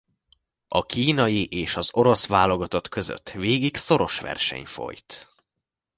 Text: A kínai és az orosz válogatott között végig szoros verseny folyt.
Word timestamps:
A 0.67 0.85
kínai 0.85 1.45
és 1.47 1.75
az 1.75 1.89
orosz 1.93 2.27
válogatott 2.27 2.89
között 2.89 3.29
végig 3.29 3.75
szoros 3.75 4.19
verseny 4.19 4.65
folyt. 4.65 5.29